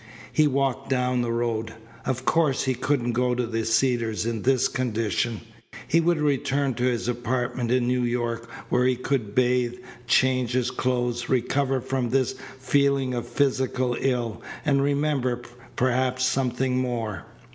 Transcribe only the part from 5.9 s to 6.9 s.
would return to